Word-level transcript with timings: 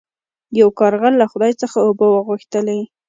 یو 0.59 0.69
کارغه 0.79 1.09
له 1.19 1.25
خدای 1.31 1.53
څخه 1.61 1.77
اوبه 1.87 2.05
وغوښتلې. 2.09 2.79